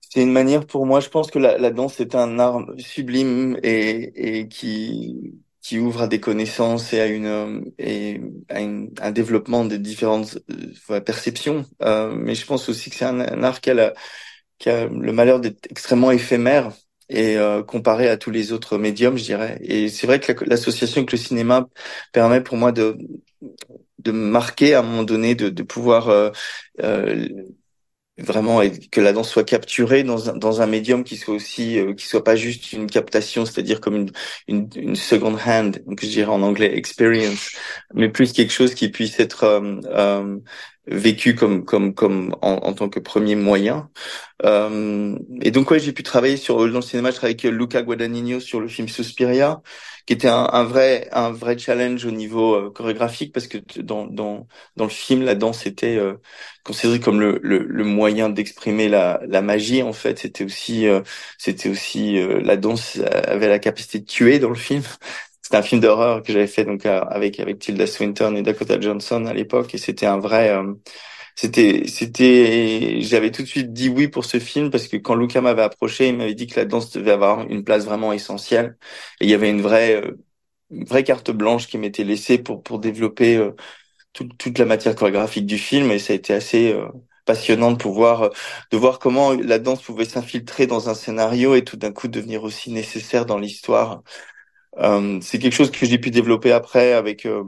c'est 0.00 0.22
une 0.22 0.32
manière 0.32 0.66
pour 0.66 0.86
moi. 0.86 1.00
Je 1.00 1.08
pense 1.08 1.30
que 1.30 1.38
la, 1.38 1.58
la 1.58 1.70
danse 1.70 2.00
est 2.00 2.14
un 2.14 2.38
art 2.38 2.64
sublime 2.78 3.58
et, 3.62 4.38
et 4.38 4.48
qui 4.48 5.34
qui 5.64 5.78
ouvre 5.78 6.02
à 6.02 6.08
des 6.08 6.20
connaissances 6.20 6.92
et 6.92 7.00
à 7.00 7.06
une 7.06 7.72
et 7.78 8.20
à 8.50 8.60
une, 8.60 8.90
un 9.00 9.12
développement 9.12 9.64
des 9.64 9.78
différentes 9.78 10.38
euh, 10.90 11.00
perceptions. 11.00 11.64
Euh, 11.82 12.14
mais 12.14 12.34
je 12.34 12.46
pense 12.46 12.68
aussi 12.68 12.90
que 12.90 12.96
c'est 12.96 13.06
un, 13.06 13.20
un, 13.20 13.42
art 13.42 13.60
qui 13.62 13.70
a, 13.70 13.74
la, 13.74 13.94
qui 14.58 14.70
a 14.70 14.86
le 14.86 15.12
malheur 15.12 15.40
d'être 15.40 15.66
extrêmement 15.70 16.10
éphémère 16.12 16.72
et 17.08 17.38
euh, 17.38 17.62
comparé 17.62 18.08
à 18.08 18.18
tous 18.18 18.30
les 18.30 18.52
autres 18.52 18.78
médiums, 18.78 19.16
je 19.18 19.24
dirais. 19.24 19.58
Et 19.62 19.88
c'est 19.88 20.06
vrai 20.06 20.20
que 20.20 20.32
l'association 20.44 20.98
avec 21.00 21.12
le 21.12 21.18
cinéma 21.18 21.68
permet 22.12 22.42
pour 22.42 22.58
moi 22.58 22.72
de 22.72 22.98
de 23.98 24.12
marquer 24.12 24.74
à 24.74 24.80
un 24.80 24.82
moment 24.82 25.04
donné, 25.04 25.34
de, 25.34 25.48
de 25.48 25.62
pouvoir 25.62 26.08
euh, 26.08 26.30
euh 26.82 27.26
vraiment 28.18 28.60
que 28.92 29.00
la 29.00 29.12
danse 29.12 29.28
soit 29.30 29.44
capturée 29.44 30.04
dans 30.04 30.30
un, 30.30 30.36
dans 30.36 30.62
un 30.62 30.66
médium 30.66 31.02
qui 31.02 31.16
soit 31.16 31.34
aussi 31.34 31.78
euh, 31.80 31.94
qui 31.94 32.06
soit 32.06 32.22
pas 32.22 32.36
juste 32.36 32.72
une 32.72 32.86
captation 32.88 33.44
c'est-à-dire 33.44 33.80
comme 33.80 33.96
une, 33.96 34.10
une, 34.46 34.68
une 34.76 34.94
second 34.96 35.36
hand 35.44 35.82
donc 35.86 36.00
je 36.00 36.06
dirais 36.08 36.30
en 36.30 36.42
anglais 36.42 36.76
experience 36.76 37.50
mais 37.92 38.08
plus 38.08 38.32
quelque 38.32 38.52
chose 38.52 38.74
qui 38.74 38.88
puisse 38.88 39.18
être 39.18 39.42
euh, 39.44 39.80
euh, 39.86 40.38
vécu 40.86 41.34
comme 41.34 41.64
comme 41.64 41.94
comme 41.94 42.34
en, 42.42 42.54
en, 42.54 42.72
tant 42.74 42.88
que 42.88 43.00
premier 43.00 43.36
moyen. 43.36 43.90
Et 45.42 45.50
donc 45.50 45.70
ouais 45.70 45.80
j'ai 45.80 45.92
pu 45.92 46.02
travailler 46.02 46.36
sur 46.36 46.58
dans 46.58 46.64
le 46.66 46.82
cinéma 46.82 47.10
je 47.10 47.16
travaille 47.16 47.36
avec 47.40 47.44
Luca 47.44 47.82
Guadagnino 47.82 48.40
sur 48.40 48.60
le 48.60 48.68
film 48.68 48.88
Suspiria 48.88 49.62
qui 50.06 50.12
était 50.12 50.28
un, 50.28 50.48
un, 50.52 50.64
vrai 50.64 51.08
un 51.12 51.30
vrai 51.30 51.56
challenge 51.58 52.04
au 52.04 52.10
niveau 52.10 52.54
euh, 52.54 52.70
chorégraphique 52.70 53.32
parce 53.32 53.46
que 53.46 53.58
dans 53.80 54.06
dans 54.06 54.46
dans 54.76 54.84
le 54.84 54.90
film 54.90 55.22
la 55.22 55.34
danse 55.34 55.66
était 55.66 55.96
euh, 55.96 56.14
considérée 56.64 57.00
comme 57.00 57.20
le 57.20 57.40
le, 57.42 57.58
le 57.64 57.84
moyen 57.84 58.28
d'exprimer 58.28 58.88
la 58.88 59.20
la 59.26 59.40
magie 59.42 59.82
en 59.82 59.92
fait. 59.92 60.18
C'était 60.18 60.44
aussi 60.44 60.86
euh, 60.86 61.00
c'était 61.38 61.68
aussi 61.70 62.18
la 62.42 62.56
danse 62.56 62.98
avait 63.26 63.48
la 63.48 63.58
capacité 63.58 64.00
de 64.00 64.04
tuer 64.06 64.38
dans 64.38 64.50
le 64.50 64.54
film 64.56 64.82
c'était 65.44 65.58
un 65.58 65.62
film 65.62 65.82
d'horreur 65.82 66.24
que 66.24 66.32
j'avais 66.34 66.48
fait 66.48 66.64
donc 66.66 66.86
avec 66.86 67.40
avec 67.40 67.60
Tilda 67.60 67.86
Swinton 67.88 68.36
et 68.36 68.42
Dakota 68.42 68.80
Johnson 68.80 69.26
à 69.26 69.34
l'époque 69.34 69.74
et 69.74 69.78
c'était 69.78 70.06
un 70.06 70.18
vrai 70.18 70.52
c'était 71.36 71.86
c'était 71.88 73.00
j'avais 73.00 73.30
tout 73.30 73.42
de 73.42 73.48
suite 73.48 73.72
dit 73.72 73.88
oui 73.88 74.08
pour 74.08 74.24
ce 74.24 74.38
film 74.38 74.70
parce 74.70 74.88
que 74.88 74.96
quand 74.96 75.14
Luca 75.14 75.40
m'avait 75.40 75.62
approché 75.62 76.08
il 76.08 76.16
m'avait 76.16 76.34
dit 76.34 76.46
que 76.46 76.58
la 76.60 76.64
danse 76.66 76.90
devait 76.92 77.10
avoir 77.12 77.42
une 77.48 77.64
place 77.64 77.84
vraiment 77.84 78.12
essentielle. 78.12 78.76
Et 79.20 79.24
il 79.26 79.30
y 79.30 79.34
avait 79.34 79.50
une 79.50 79.62
vraie 79.62 79.96
euh, 80.04 80.18
une 80.70 80.84
vraie 80.86 81.04
carte 81.04 81.30
blanche 81.30 81.68
qui 81.68 81.78
m'était 81.78 82.04
laissée 82.04 82.38
pour 82.38 82.62
pour 82.62 82.78
développer 82.80 83.36
euh, 83.36 83.52
toute 84.38 84.58
la 84.58 84.64
matière 84.66 84.94
chorégraphique 84.96 85.46
du 85.46 85.58
film 85.58 85.90
et 85.90 85.98
ça 85.98 86.12
a 86.12 86.16
été 86.16 86.34
assez 86.34 86.72
euh, 86.72 86.86
passionnant 87.26 87.72
de 87.72 87.76
pouvoir 87.78 88.30
de 88.70 88.76
voir 88.76 88.98
comment 89.00 89.32
la 89.32 89.58
danse 89.58 89.82
pouvait 89.82 90.04
s'infiltrer 90.06 90.66
dans 90.66 90.88
un 90.90 90.94
scénario 90.94 91.54
et 91.56 91.64
tout 91.64 91.76
d'un 91.76 91.92
coup 91.92 92.08
devenir 92.08 92.44
aussi 92.44 92.72
nécessaire 92.72 93.26
dans 93.26 93.38
l'histoire 93.38 94.02
euh, 94.78 95.18
c'est 95.22 95.38
quelque 95.38 95.52
chose 95.52 95.70
que 95.70 95.86
j'ai 95.86 95.98
pu 95.98 96.10
développer 96.10 96.50
après 96.52 96.92
avec 96.92 97.26
euh, 97.26 97.44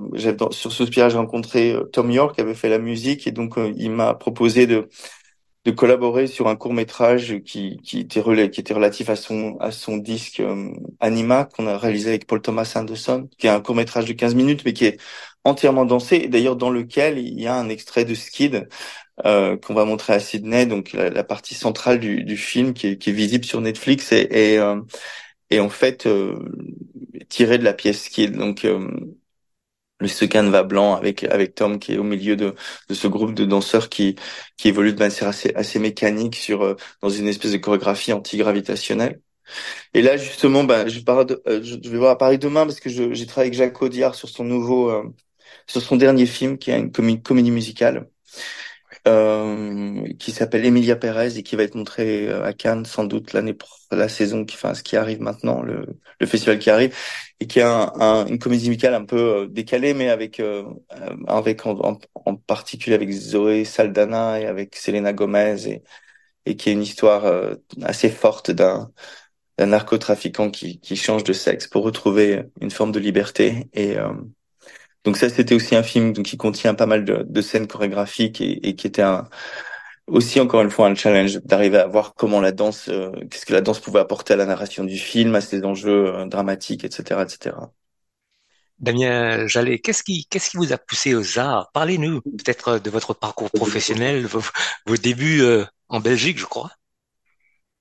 sur 0.53 0.73
ce 0.73 0.87
spirage 0.87 1.13
j'ai 1.13 1.19
rencontré 1.19 1.73
euh, 1.73 1.85
Tom 1.85 2.11
York 2.11 2.37
qui 2.37 2.41
avait 2.41 2.55
fait 2.55 2.69
la 2.69 2.79
musique 2.79 3.27
et 3.27 3.33
donc 3.33 3.59
il 3.77 3.91
m'a 3.91 4.15
proposé 4.15 4.67
de 4.67 4.89
de 5.65 5.71
collaborer 5.73 6.29
sur 6.29 6.47
un 6.49 6.55
court 6.57 6.73
métrage 6.73 7.41
qui 7.45 7.79
qui 7.83 8.01
était 8.01 8.23
qui 8.51 8.61
était 8.61 8.75
relatif 8.75 9.11
à 9.11 9.17
son 9.17 9.57
à 9.59 9.73
son 9.73 9.97
disque 9.97 10.41
Anima 11.01 11.45
qu'on 11.47 11.67
a 11.67 11.77
réalisé 11.77 12.11
avec 12.11 12.27
Paul 12.27 12.41
Thomas 12.41 12.73
Anderson 12.77 13.29
qui 13.39 13.49
est 13.49 13.51
un 13.51 13.61
court 13.61 13.75
métrage 13.75 14.05
de 14.05 14.13
15 14.13 14.37
minutes 14.37 14.63
mais 14.65 14.73
qui 14.73 14.85
est 14.85 15.01
entièrement 15.43 15.85
dansé 15.85 16.17
et 16.17 16.29
d'ailleurs 16.29 16.57
dans 16.57 16.71
lequel 16.71 17.19
il 17.19 17.41
y 17.41 17.49
a 17.49 17.57
un 17.57 17.69
extrait 17.69 18.05
de 18.05 18.15
Skid 18.15 18.69
euh, 19.25 19.57
qu'on 19.57 19.73
va 19.73 19.87
montrer 19.87 20.13
à 20.13 20.21
Sydney, 20.21 20.67
donc 20.67 20.93
la, 20.93 21.25
partie 21.25 21.55
centrale 21.55 21.99
du, 21.99 22.23
du 22.23 22.37
film 22.37 22.75
qui 22.75 22.89
est, 22.89 22.99
qui 22.99 23.09
est, 23.09 23.13
visible 23.15 23.47
sur 23.47 23.63
Netflix 23.63 24.13
et, 24.13 24.29
et, 24.31 24.59
et 25.51 25.61
en 25.61 25.69
fait 25.71 26.07
euh, 26.07 26.39
tiré 27.29 27.59
de 27.59 27.65
la 27.65 27.75
pièce 27.75 28.09
qui 28.09 28.23
est 28.25 28.29
donc 28.31 28.65
euh, 28.65 28.89
le 30.01 30.09
ce 30.09 30.25
canevas 30.27 30.63
blanc 30.65 30.95
avec 30.95 31.25
avec 31.25 31.55
Tom 31.55 31.79
qui 31.79 31.95
est 31.95 31.99
au 31.99 32.03
milieu 32.05 32.37
de, 32.37 32.55
de 32.89 32.95
ce 32.95 33.09
groupe 33.09 33.35
de 33.35 33.45
danseurs 33.47 33.89
qui 33.89 34.17
qui 34.57 34.69
évolue 34.69 34.93
de 34.93 34.99
manière 34.99 35.25
assez 35.29 35.53
assez 35.55 35.79
mécanique 35.79 36.37
sur 36.37 36.63
euh, 36.63 36.77
dans 37.03 37.09
une 37.11 37.29
espèce 37.29 37.53
de 37.53 37.57
chorégraphie 37.59 38.13
antigravitationnelle. 38.13 39.21
Et 39.95 40.03
là 40.03 40.17
justement, 40.19 40.65
bah, 40.65 40.89
je, 40.89 41.01
je 41.01 41.91
vais 41.91 41.99
voir 41.99 42.13
à 42.13 42.19
Paris 42.19 42.39
demain 42.39 42.67
parce 42.67 42.81
que 42.81 42.91
j'ai 42.91 43.27
travaillé 43.27 43.49
avec 43.51 43.55
Jacques 43.59 43.83
Audiard 43.83 44.15
sur 44.17 44.29
son 44.31 44.45
nouveau 44.45 44.93
sur 45.69 45.83
son 45.83 45.97
dernier 45.97 46.27
film 46.27 46.59
qui 46.59 46.71
est 46.73 46.79
une 46.81 46.93
comédie 47.23 47.51
musicale 47.53 48.09
euh, 49.07 50.07
qui 50.19 50.33
s'appelle 50.33 50.65
Emilia 50.65 50.97
Perez 50.97 51.37
et 51.39 51.43
qui 51.43 51.57
va 51.57 51.63
être 51.63 51.75
montré 51.75 52.31
à 52.33 52.53
Cannes 52.53 52.85
sans 52.85 53.05
doute 53.05 53.33
l'année 53.33 53.57
la 53.93 54.09
saison 54.09 54.45
qui 54.45 54.57
enfin 54.57 54.75
ce 54.75 54.83
qui 54.83 54.97
arrive 54.97 55.21
maintenant 55.21 55.63
le, 55.63 55.87
le 56.21 56.27
festival 56.27 56.59
qui 56.59 56.71
arrive 56.71 56.97
et 57.41 57.47
qui 57.47 57.61
est 57.61 57.63
un, 57.63 57.93
un, 58.01 58.27
une 58.27 58.39
comédie 58.39 58.69
musicale 58.69 58.95
un 58.95 59.05
peu 59.05 59.47
décalée 59.51 59.95
mais 59.95 60.09
avec 60.11 60.43
avec 61.29 61.67
en, 61.67 61.99
en, 62.15 62.37
particulier 62.37 62.95
avec 62.97 63.11
Zoé 63.13 63.65
Saldana 63.65 64.41
et 64.41 64.47
avec 64.47 64.77
Selena 64.77 65.13
Gomez 65.13 65.69
et 65.69 65.83
et 66.49 66.57
qui 66.57 66.71
est 66.71 66.73
une 66.73 66.83
histoire 66.83 67.25
assez 67.83 68.09
forte 68.11 68.51
d'un 68.51 68.91
d'un 69.59 69.67
narcotrafiquant 69.67 70.51
qui, 70.51 70.81
qui 70.81 70.97
change 70.97 71.25
de 71.25 71.33
sexe 71.33 71.67
pour 71.67 71.85
retrouver 71.85 72.43
une 72.61 72.71
forme 72.71 72.93
de 72.93 72.99
liberté 73.01 73.69
et 73.73 73.97
donc 75.07 75.17
ça, 75.17 75.31
c'était 75.31 75.55
aussi 75.55 75.77
un 75.77 75.85
film 75.85 76.13
qui 76.13 76.37
contient 76.37 76.75
pas 76.75 76.87
mal 76.87 77.05
de, 77.05 77.25
de 77.27 77.41
scènes 77.41 77.69
chorégraphiques 77.69 78.41
et, 78.41 78.69
et, 78.69 78.75
qui 78.75 78.89
était 78.89 79.03
un, 79.03 79.29
aussi 80.09 80.41
encore 80.41 80.63
une 80.63 80.71
fois 80.71 80.89
un 80.89 80.97
challenge 80.97 81.37
d'arriver 81.45 81.79
à 81.79 81.87
voir 81.87 82.15
comment 82.15 82.41
la 82.41 82.51
danse, 82.53 82.89
euh, 82.89 83.13
qu'est-ce 83.31 83.47
que 83.47 83.53
la 83.53 83.61
danse 83.61 83.79
pouvait 83.81 84.01
apporter 84.01 84.35
à 84.35 84.37
la 84.37 84.47
narration 84.47 84.83
du 84.83 84.99
film, 84.99 85.37
à 85.37 85.41
ses 85.41 85.65
enjeux 85.65 86.15
euh, 86.15 86.27
dramatiques, 86.27 86.85
etc., 86.85 87.23
etc. 87.23 87.57
Damien 88.81 89.47
Jallet, 89.47 89.79
qu'est-ce 89.79 90.03
qui, 90.03 90.27
qu'est-ce 90.27 90.51
qui 90.51 90.57
vous 90.57 90.73
a 90.73 90.79
poussé 90.79 91.15
aux 91.15 91.39
arts? 91.39 91.71
Parlez-nous 91.73 92.21
peut-être 92.21 92.79
de 92.79 92.91
votre 92.91 93.15
parcours 93.15 93.51
professionnel, 93.51 94.27
vos, 94.27 94.43
vos 94.87 94.97
débuts 94.97 95.41
euh, 95.43 95.65
en 95.89 96.01
Belgique, 96.01 96.39
je 96.39 96.47
crois. 96.47 96.73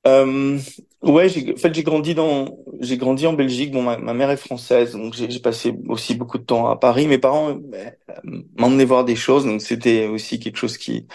Euh, 0.07 0.59
ouais, 1.05 1.53
en 1.53 1.57
fait, 1.57 1.73
j'ai 1.73 1.83
grandi 1.83 2.15
dans, 2.15 2.57
j'ai 2.81 2.97
grandi 2.97 3.27
en 3.27 3.33
Belgique. 3.33 3.71
Bon, 3.71 3.81
ma, 3.81 3.97
mère 4.13 4.31
est 4.31 4.37
française, 4.37 4.93
donc 4.93 5.13
j'ai, 5.13 5.39
passé 5.39 5.73
aussi 5.87 6.15
beaucoup 6.15 6.37
de 6.37 6.43
temps 6.43 6.67
à 6.67 6.77
Paris. 6.77 7.07
Mes 7.07 7.17
parents 7.17 7.49
euh, 7.51 8.41
m'emmenaient 8.57 8.85
voir 8.85 9.05
des 9.05 9.15
choses, 9.15 9.45
donc 9.45 9.61
c'était 9.61 10.07
aussi 10.07 10.39
quelque 10.39 10.57
chose 10.57 10.77
qui, 10.77 11.07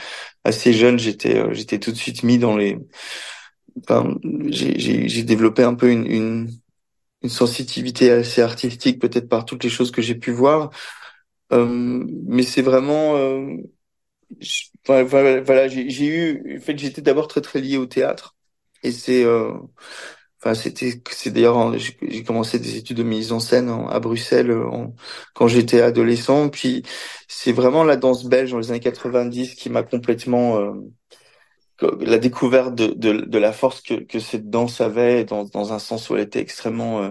assez 0.44 0.73
jeune, 0.73 0.99
j'étais, 0.99 1.37
euh, 1.37 1.52
j'étais 1.52 1.78
tout 1.78 1.92
de 1.92 1.97
suite 1.97 2.23
mis 2.23 2.38
dans 2.38 2.56
les. 2.56 2.78
Enfin, 3.82 4.16
j'ai, 4.49 5.23
développé 5.25 5.62
un 5.62 5.75
peu 5.75 5.90
une, 5.90 6.06
une, 6.06 6.50
une 7.23 7.28
sensibilité 7.30 8.11
assez 8.11 8.42
artistique, 8.42 9.00
peut-être 9.00 9.28
par 9.28 9.44
toutes 9.44 9.64
les 9.64 9.70
choses 9.70 9.90
que 9.90 10.02
j'ai 10.02 10.14
pu 10.14 10.32
voir. 10.32 10.70
Euh, 11.52 12.04
mais 12.26 12.42
c'est 12.42 12.62
vraiment, 12.62 13.16
euh, 13.16 13.56
voilà, 14.87 15.40
voilà 15.40 15.68
j'ai 15.68 16.06
eu, 16.06 16.59
en 16.59 16.61
fait, 16.61 16.78
j'étais 16.78 17.02
d'abord 17.02 17.28
très 17.28 17.40
très 17.40 17.61
lié 17.61 17.76
au 17.76 17.87
théâtre. 17.87 18.37
Et 18.82 18.92
c'est, 18.92 19.25
euh, 19.25 19.52
enfin, 20.40 20.54
c'était, 20.54 21.02
c'est 21.10 21.30
d'ailleurs, 21.30 21.76
j'ai 21.78 22.25
commencé 22.25 22.58
des 22.58 22.76
études 22.76 22.96
de 22.99 23.02
mise 23.02 23.32
en 23.32 23.40
scène 23.40 23.68
à 23.90 24.00
Bruxelles 24.00 24.50
euh, 24.50 24.87
quand 25.34 25.49
j'étais 25.49 25.82
adolescent. 25.82 26.49
Puis 26.49 26.82
c'est 27.28 27.52
vraiment 27.52 27.84
la 27.84 27.96
danse 27.96 28.25
belge 28.25 28.52
dans 28.52 28.58
les 28.58 28.70
années 28.70 28.80
90 28.80 29.54
qui 29.54 29.70
m'a 29.70 29.82
complètement 29.82 30.58
euh, 30.58 30.72
la 32.00 32.18
découverte 32.18 32.75
de, 32.75 33.38
la 33.38 33.52
force 33.52 33.82
que, 33.82 34.18
cette 34.18 34.50
danse 34.50 34.80
avait 34.80 35.25
dans, 35.25 35.72
un 35.72 35.78
sens 35.78 36.10
où 36.10 36.16
elle 36.16 36.22
était 36.22 36.40
extrêmement 36.40 37.02
euh, 37.02 37.10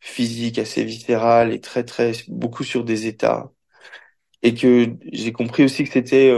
physique, 0.00 0.58
assez 0.58 0.84
viscérale 0.84 1.52
et 1.52 1.60
très 1.60 1.84
très 1.84 2.12
beaucoup 2.28 2.64
sur 2.64 2.84
des 2.84 3.06
états. 3.06 3.50
Et 4.42 4.54
que 4.54 4.94
j'ai 5.12 5.32
compris 5.32 5.64
aussi 5.64 5.84
que 5.84 5.90
c'était 5.92 6.32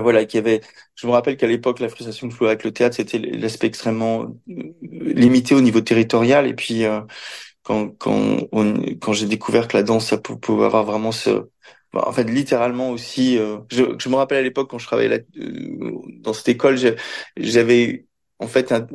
voilà, 0.00 0.24
qu'il 0.24 0.38
y 0.38 0.40
avait. 0.40 0.60
Je 0.94 1.06
me 1.06 1.12
rappelle 1.12 1.36
qu'à 1.36 1.46
l'époque, 1.46 1.80
la 1.80 1.88
frustration 1.88 2.28
que 2.28 2.34
je 2.34 2.44
avec 2.44 2.64
le 2.64 2.72
théâtre, 2.72 2.96
c'était 2.96 3.18
l'aspect 3.18 3.66
extrêmement 3.66 4.22
euh, 4.24 4.74
limité 4.90 5.54
au 5.54 5.60
niveau 5.60 5.80
territorial. 5.80 6.46
Et 6.46 6.54
puis, 6.54 6.84
euh, 6.84 7.00
quand 7.62 7.90
quand 7.98 8.48
quand 9.00 9.12
j'ai 9.12 9.26
découvert 9.26 9.68
que 9.68 9.76
la 9.76 9.82
danse, 9.82 10.06
ça 10.08 10.18
pouvait 10.18 10.64
avoir 10.66 10.84
vraiment 10.84 11.12
ce, 11.12 11.48
en 11.94 12.12
fait, 12.12 12.24
littéralement 12.24 12.90
aussi. 12.90 13.38
Euh, 13.38 13.58
je, 13.70 13.84
je 13.98 14.08
me 14.08 14.16
rappelle 14.16 14.38
à 14.38 14.42
l'époque 14.42 14.70
quand 14.70 14.78
je 14.78 14.86
travaillais 14.86 15.08
là, 15.08 15.18
dans 16.20 16.32
cette 16.32 16.48
école, 16.48 16.76
j'avais 17.36 18.06
en 18.38 18.46
fait 18.46 18.72
un, 18.72 18.86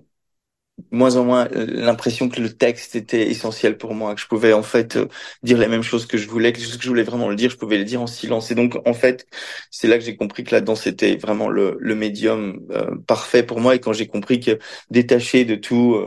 moins 0.92 1.16
en 1.18 1.24
moins 1.26 1.48
euh, 1.56 1.66
l'impression 1.68 2.30
que 2.30 2.42
le 2.42 2.52
texte 2.54 2.96
était 2.96 3.30
essentiel 3.30 3.78
pour 3.78 3.94
moi, 3.94 4.16
que 4.16 4.22
je 4.22 4.28
pouvais 4.28 4.54
en 4.54 4.64
fait 4.64 4.96
euh, 4.98 5.08
dire 5.44 5.58
les 5.58 5.68
mêmes 5.68 5.84
choses 5.84 6.06
que 6.06 6.18
je 6.18 6.28
voulais, 6.28 6.54
que 6.54 6.60
ce 6.60 6.78
que 6.78 6.84
je 6.84 6.90
voulais 6.90 7.04
vraiment 7.04 7.30
le 7.30 7.36
dire, 7.36 7.50
je 7.52 7.58
pouvais 7.58 7.78
le 7.78 7.84
dire 7.86 8.02
en 8.02 8.08
silence. 8.08 8.52
Et 8.52 8.56
donc 8.56 8.78
en 8.88 8.94
fait, 8.94 9.26
c'est 9.72 9.88
là 9.88 9.98
que 9.98 10.04
j'ai 10.04 10.16
compris 10.16 10.44
que 10.44 10.52
la 10.56 10.62
danse 10.62 10.88
était 10.88 11.16
vraiment 11.16 11.50
le, 11.50 11.78
le 11.80 11.96
médium 11.96 12.60
euh, 12.72 12.96
parfait 13.08 13.44
pour 13.44 13.60
moi. 13.60 13.76
Et 13.76 13.80
quand 13.80 13.94
j'ai 13.94 14.08
compris 14.08 14.40
que 14.40 14.58
détaché 14.90 15.46
de 15.46 15.56
tout, 15.56 15.98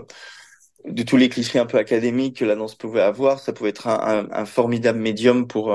de 0.86 1.02
tous 1.02 1.16
les 1.16 1.28
clichés 1.28 1.58
un 1.58 1.66
peu 1.66 1.78
académiques 1.78 2.38
que 2.38 2.44
la 2.44 2.56
danse 2.56 2.74
pouvait 2.76 3.02
avoir, 3.02 3.40
ça 3.40 3.52
pouvait 3.52 3.70
être 3.70 3.88
un, 3.88 4.28
un, 4.30 4.32
un 4.32 4.46
formidable 4.46 4.98
médium 5.00 5.46
pour, 5.48 5.72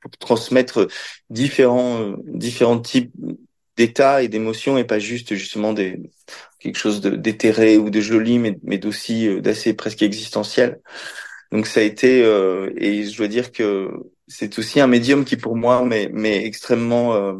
pour 0.00 0.10
transmettre 0.18 0.88
différents 1.30 2.14
différents 2.26 2.80
types 2.80 3.12
d'états 3.80 4.22
et 4.22 4.28
d'émotions 4.28 4.76
et 4.76 4.84
pas 4.84 4.98
juste 4.98 5.34
justement 5.34 5.72
des 5.72 5.98
quelque 6.58 6.76
chose 6.76 7.00
d'éthéré 7.00 7.78
ou 7.78 7.88
de 7.88 8.02
joli, 8.02 8.38
mais, 8.38 8.58
mais 8.62 8.76
d'aussi 8.76 9.26
euh, 9.26 9.40
d'assez 9.40 9.72
presque 9.72 10.02
existentiel. 10.02 10.80
Donc 11.50 11.66
ça 11.66 11.80
a 11.80 11.82
été 11.82 12.22
euh, 12.22 12.70
et 12.76 13.04
je 13.06 13.16
dois 13.16 13.28
dire 13.28 13.52
que 13.52 13.90
c'est 14.28 14.58
aussi 14.58 14.80
un 14.80 14.86
médium 14.86 15.24
qui 15.24 15.36
pour 15.36 15.56
moi 15.56 15.82
mais 15.84 16.10
mais 16.12 16.44
extrêmement 16.44 17.14
euh, 17.14 17.34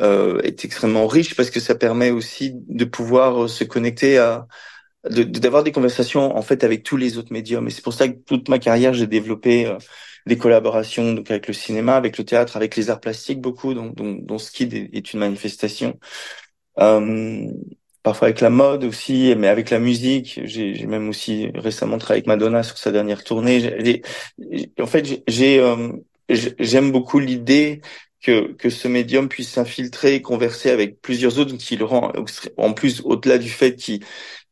euh, 0.00 0.40
est 0.42 0.64
extrêmement 0.64 1.06
riche 1.06 1.36
parce 1.36 1.50
que 1.50 1.60
ça 1.60 1.76
permet 1.76 2.10
aussi 2.10 2.52
de 2.54 2.84
pouvoir 2.84 3.48
se 3.48 3.64
connecter 3.64 4.18
à 4.18 4.46
d'avoir 5.04 5.62
des 5.62 5.72
conversations 5.72 6.36
en 6.36 6.42
fait 6.42 6.64
avec 6.64 6.82
tous 6.82 6.96
les 6.96 7.18
autres 7.18 7.32
médiums 7.32 7.66
et 7.66 7.70
c'est 7.70 7.82
pour 7.82 7.92
ça 7.92 8.08
que 8.08 8.18
toute 8.26 8.48
ma 8.48 8.58
carrière 8.58 8.94
j'ai 8.94 9.06
développé 9.06 9.72
des 10.26 10.36
collaborations 10.36 11.14
donc 11.14 11.30
avec 11.30 11.46
le 11.46 11.54
cinéma 11.54 11.96
avec 11.96 12.18
le 12.18 12.24
théâtre 12.24 12.56
avec 12.56 12.74
les 12.76 12.90
arts 12.90 13.00
plastiques 13.00 13.40
beaucoup 13.40 13.74
dont 13.74 13.92
dont, 13.94 14.18
dont 14.20 14.38
Skid 14.38 14.74
est, 14.74 15.12
une 15.12 15.20
manifestation 15.20 15.98
euh, 16.80 17.46
parfois 18.02 18.28
avec 18.28 18.40
la 18.40 18.50
mode 18.50 18.84
aussi, 18.84 19.34
mais 19.36 19.48
avec 19.48 19.70
la 19.70 19.78
musique. 19.78 20.40
J'ai 20.44 20.86
même 20.86 21.08
aussi 21.08 21.50
récemment 21.54 21.98
travaillé 21.98 22.20
avec 22.20 22.26
Madonna 22.26 22.62
sur 22.62 22.78
sa 22.78 22.90
dernière 22.90 23.22
tournée. 23.24 24.02
en 24.80 24.86
fait, 24.86 25.22
j'ai 25.28 25.60
euh, 25.60 25.92
j'aime 26.28 26.90
beaucoup 26.90 27.18
l'idée 27.18 27.80
que, 28.22 28.52
que 28.54 28.70
ce 28.70 28.88
médium 28.88 29.28
puisse 29.28 29.50
s'infiltrer 29.50 30.14
et 30.14 30.22
converser 30.22 30.70
avec 30.70 31.00
plusieurs 31.00 31.38
autres, 31.38 31.56
qui 31.56 31.76
le 31.76 31.84
rend 31.84 32.12
en 32.56 32.72
plus 32.72 33.02
au-delà 33.04 33.38
du 33.38 33.50
fait 33.50 33.76
qu'il 33.76 34.00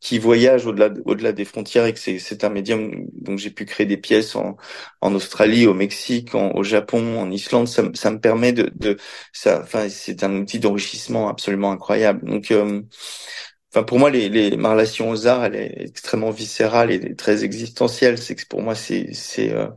qui 0.07 0.19
voyage 0.19 0.67
au-delà 0.67 0.91
au-delà 1.05 1.33
des 1.33 1.45
frontières 1.45 1.87
et 1.87 1.93
que 1.95 1.99
c'est 1.99 2.45
un 2.45 2.49
médium 2.51 2.93
donc 3.15 3.39
j'ai 3.39 3.51
pu 3.51 3.65
créer 3.67 3.87
des 3.87 3.97
pièces 3.97 4.37
en 4.37 4.57
en 5.01 5.15
Australie, 5.15 5.67
au 5.67 5.75
Mexique, 5.75 6.35
au 6.35 6.63
Japon, 6.63 7.19
en 7.21 7.31
Islande, 7.31 7.69
ça, 7.69 7.83
ça 7.95 8.11
me 8.11 8.21
permet 8.21 8.53
de 8.53 8.71
de 8.77 8.97
ça 9.33 9.61
enfin 9.63 9.89
c'est 9.89 10.23
un 10.25 10.37
outil 10.37 10.59
d'enrichissement 10.61 11.29
absolument 11.29 11.73
incroyable. 11.73 12.25
Donc 12.29 12.51
euh, 12.51 12.83
Enfin, 13.73 13.83
pour 13.85 13.99
moi, 13.99 14.11
les, 14.11 14.29
les, 14.29 14.57
ma 14.57 14.71
relation 14.73 15.11
aux 15.11 15.27
arts, 15.27 15.45
elle 15.45 15.57
est 15.57 15.75
extrêmement 15.83 16.31
viscérale 16.31 16.91
et 16.93 17.15
très 17.17 17.45
existentielle. 17.45 18.17
C'est 18.19 18.35
que 18.37 18.47
pour 18.47 18.63
moi, 18.63 18.75
c'est 18.75 19.13
c'est 19.13 19.53
euh, 19.53 19.69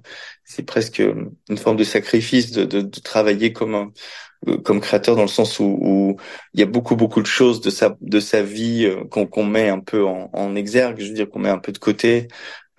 c'est 0.45 0.63
presque 0.63 0.99
une 0.99 1.57
forme 1.57 1.77
de 1.77 1.83
sacrifice 1.83 2.51
de, 2.51 2.63
de, 2.65 2.81
de 2.81 2.99
travailler 3.01 3.51
comme 3.53 3.75
un, 3.75 3.91
comme 4.63 4.79
créateur 4.81 5.15
dans 5.15 5.23
le 5.23 5.27
sens 5.27 5.59
où, 5.59 5.65
où, 5.81 6.17
il 6.53 6.59
y 6.59 6.63
a 6.63 6.65
beaucoup 6.65 6.95
beaucoup 6.95 7.21
de 7.21 7.27
choses 7.27 7.61
de 7.61 7.69
sa 7.69 7.95
de 8.01 8.19
sa 8.19 8.41
vie 8.41 8.85
euh, 8.85 9.03
qu'on 9.11 9.27
qu'on 9.27 9.43
met 9.45 9.69
un 9.69 9.79
peu 9.79 10.05
en, 10.05 10.29
en, 10.33 10.55
exergue. 10.55 10.99
Je 10.99 11.07
veux 11.07 11.13
dire 11.13 11.29
qu'on 11.29 11.39
met 11.39 11.49
un 11.49 11.59
peu 11.59 11.71
de 11.71 11.77
côté 11.77 12.27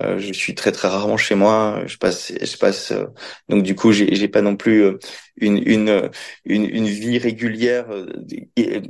euh, 0.03 0.19
je 0.19 0.33
suis 0.33 0.55
très 0.55 0.73
très 0.73 0.89
rarement 0.89 1.17
chez 1.17 1.35
moi. 1.35 1.83
Je 1.87 1.97
passe, 1.99 2.33
je 2.41 2.57
passe. 2.57 2.93
Euh, 2.93 3.07
donc 3.49 3.63
du 3.63 3.75
coup, 3.75 3.93
j'ai, 3.93 4.15
j'ai 4.15 4.29
pas 4.29 4.41
non 4.43 4.57
plus 4.57 4.83
euh, 4.83 4.99
une 5.37 5.59
une 5.67 6.11
une, 6.45 6.65
une 6.65 6.87
vie 6.87 7.19
régulière 7.19 7.87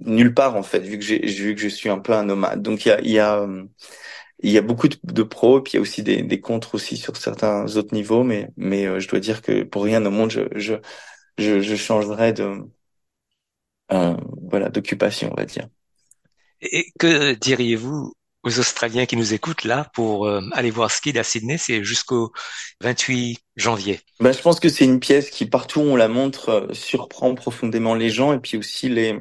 nulle 0.06 0.34
part 0.34 0.56
en 0.56 0.62
fait, 0.62 0.80
vu 0.80 0.98
que 0.98 1.04
j'ai 1.04 1.18
vu 1.20 1.54
que 1.54 1.60
je 1.60 1.68
suis 1.68 1.88
un 1.88 1.98
peu 1.98 2.12
un 2.12 2.24
nomade. 2.24 2.62
Donc 2.62 2.84
il 2.86 2.88
y 2.90 2.92
a 2.92 3.00
il 3.00 3.10
y 3.10 3.18
a 3.18 3.46
il 4.42 4.50
y 4.50 4.58
a 4.58 4.62
beaucoup 4.62 4.88
de, 4.88 4.96
de 5.04 5.22
pros, 5.22 5.60
puis 5.60 5.72
il 5.74 5.76
y 5.76 5.78
a 5.78 5.82
aussi 5.82 6.02
des, 6.02 6.22
des 6.22 6.40
contres 6.40 6.74
aussi 6.74 6.96
sur 6.96 7.16
certains 7.16 7.76
autres 7.76 7.94
niveaux, 7.94 8.22
mais 8.24 8.48
mais 8.56 9.00
je 9.00 9.08
dois 9.08 9.20
dire 9.20 9.42
que 9.42 9.64
pour 9.64 9.84
rien 9.84 10.04
au 10.06 10.10
monde 10.10 10.30
je 10.30 10.42
je 10.56 10.74
je, 11.40 11.61
je 11.61 11.76
changerais 11.76 12.32
de 12.32 12.62
euh, 13.92 14.16
voilà 14.50 14.68
d'occupation, 14.68 15.30
on 15.32 15.37
va 15.37 15.44
dire. 15.44 15.68
Et 16.62 16.87
que 16.99 17.35
diriez-vous 17.35 18.12
aux 18.42 18.59
Australiens 18.59 19.06
qui 19.06 19.16
nous 19.16 19.35
écoutent 19.35 19.64
là 19.64 19.90
pour 19.94 20.26
euh, 20.26 20.40
aller 20.52 20.70
voir 20.70 20.90
Skid 20.90 21.16
à 21.18 21.25
Sydney, 21.25 21.59
c'est 21.59 21.85
jusqu'au 21.85 22.32
28 22.80 23.38
janvier? 23.56 24.00
Ben, 24.20 24.32
je 24.32 24.40
pense 24.40 24.61
que 24.61 24.68
c'est 24.68 24.85
une 24.85 25.00
pièce 25.00 25.30
qui 25.30 25.47
partout 25.47 25.80
où 25.80 25.85
on 25.85 25.97
la 25.97 26.09
montre 26.09 26.49
euh, 26.49 26.73
surprend 26.73 27.35
profondément 27.35 27.94
les 27.94 28.11
gens 28.11 28.32
et 28.32 28.38
puis 28.38 28.56
aussi 28.56 28.88
les 28.88 29.18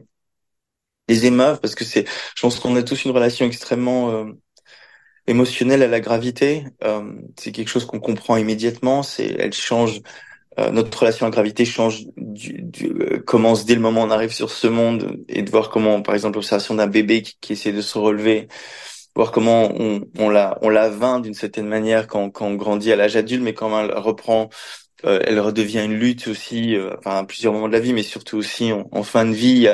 les 1.08 1.26
émeuves 1.26 1.60
parce 1.60 1.76
que 1.76 1.84
c'est 1.84 2.06
je 2.36 2.42
pense 2.42 2.60
qu'on 2.60 2.76
a 2.76 2.84
tous 2.84 3.06
une 3.06 3.12
relation 3.12 3.46
extrêmement 3.46 4.12
euh, 4.12 4.26
émotionnelle 5.28 5.82
à 5.84 5.88
la 5.88 6.00
gravité. 6.00 6.66
c'est 7.38 7.52
quelque 7.52 7.68
chose 7.68 7.86
qu'on 7.86 8.00
comprend 8.00 8.38
immédiatement. 8.38 9.04
C'est 9.04 9.36
elle 9.40 9.54
change 9.54 10.02
notre 10.72 10.98
relation 10.98 11.26
à 11.26 11.30
la 11.30 11.34
gravité 11.34 11.66
change 11.66 12.06
du, 12.18 12.62
du 12.62 12.94
commence 13.26 13.66
dès 13.66 13.76
le 13.76 13.82
moment 13.82 14.02
où 14.04 14.06
on 14.06 14.12
arrive 14.12 14.34
sur 14.34 14.50
ce 14.52 14.68
monde 14.68 15.24
et 15.28 15.42
de 15.42 15.50
voir 15.50 15.70
comment 15.70 16.02
par 16.02 16.16
exemple 16.16 16.36
l'observation 16.36 16.76
d'un 16.76 16.88
bébé 16.88 17.22
qui, 17.22 17.38
qui 17.40 17.54
essaie 17.54 17.72
de 17.72 17.82
se 17.82 17.98
relever 17.98 18.48
voir 19.16 19.32
comment 19.32 19.72
on, 19.78 20.02
on 20.18 20.30
la 20.30 20.58
on 20.62 20.70
la 20.70 20.90
vainc 20.90 21.24
d'une 21.24 21.34
certaine 21.34 21.68
manière 21.68 22.08
quand, 22.08 22.30
quand 22.30 22.48
on 22.48 22.56
grandit 22.56 22.92
à 22.92 22.96
l'âge 22.96 23.16
adulte, 23.16 23.44
mais 23.44 23.54
quand 23.54 23.78
elle 23.80 23.94
reprend 23.98 24.50
elle 25.04 25.40
redevient 25.40 25.86
une 25.86 25.94
lutte 25.94 26.28
aussi, 26.28 26.76
enfin 26.98 27.20
à 27.20 27.24
plusieurs 27.24 27.54
moments 27.54 27.68
de 27.70 27.74
la 27.74 27.80
vie, 27.80 27.94
mais 27.94 28.04
surtout 28.04 28.38
aussi 28.38 28.72
en, 28.74 29.04
fin 29.04 29.26
de 29.26 29.32
vie. 29.34 29.70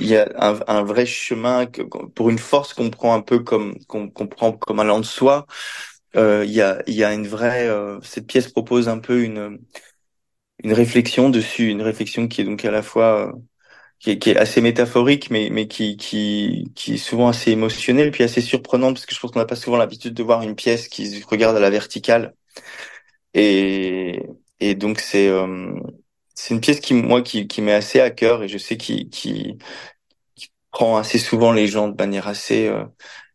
Il 0.00 0.06
y 0.06 0.16
a, 0.16 0.28
un, 0.36 0.60
un, 0.68 0.84
vrai 0.84 1.06
chemin 1.06 1.66
que, 1.66 1.82
pour 1.82 2.30
une 2.30 2.38
force 2.38 2.74
qu'on 2.74 2.90
prend 2.90 3.14
un 3.14 3.20
peu 3.20 3.40
comme 3.40 3.76
qu'on 3.88 4.08
prend 4.08 4.52
comme 4.52 4.78
allant 4.78 5.00
de 5.00 5.04
soi. 5.04 5.46
il 6.14 6.50
y 6.50 6.62
a 6.62 6.82
il 6.86 6.94
y 6.94 7.04
a 7.04 7.12
une 7.12 7.26
vraie 7.26 7.68
cette 8.02 8.26
pièce 8.26 8.48
propose 8.48 8.88
un 8.88 8.98
peu 8.98 9.22
une 9.22 9.58
une 10.64 10.72
réflexion 10.72 11.30
dessus, 11.30 11.68
une 11.70 11.82
réflexion 11.82 12.28
qui 12.28 12.40
est 12.40 12.44
donc 12.44 12.64
à 12.64 12.70
la 12.70 12.82
fois 12.82 13.32
qui 13.98 14.10
est, 14.12 14.18
qui 14.18 14.30
est, 14.30 14.36
assez 14.36 14.60
métaphorique, 14.60 15.30
mais, 15.30 15.48
mais 15.50 15.66
qui, 15.68 15.96
qui, 15.96 16.70
qui 16.74 16.94
est 16.94 16.96
souvent 16.98 17.28
assez 17.28 17.50
émotionnel, 17.52 18.10
puis 18.10 18.22
assez 18.24 18.40
surprenant, 18.40 18.92
parce 18.92 19.06
que 19.06 19.14
je 19.14 19.20
pense 19.20 19.32
qu'on 19.32 19.40
n'a 19.40 19.44
pas 19.46 19.56
souvent 19.56 19.76
l'habitude 19.76 20.14
de 20.14 20.22
voir 20.22 20.42
une 20.42 20.54
pièce 20.54 20.88
qui 20.88 21.06
se 21.20 21.26
regarde 21.26 21.56
à 21.56 21.60
la 21.60 21.70
verticale. 21.70 22.34
Et, 23.34 24.22
et 24.60 24.74
donc 24.74 25.00
c'est 25.00 25.28
euh, 25.28 25.72
c'est 26.34 26.54
une 26.54 26.60
pièce 26.60 26.80
qui 26.80 26.94
moi 26.94 27.22
qui, 27.22 27.46
qui 27.48 27.62
m'est 27.62 27.72
assez 27.72 28.00
à 28.00 28.10
cœur 28.10 28.42
et 28.42 28.48
je 28.48 28.58
sais 28.58 28.76
qui, 28.76 29.08
qui, 29.10 29.58
qui 30.36 30.50
prend 30.72 30.96
assez 30.98 31.18
souvent 31.18 31.52
les 31.52 31.68
gens 31.68 31.88
de 31.88 31.96
manière 31.96 32.28
assez 32.28 32.68
euh, 32.68 32.84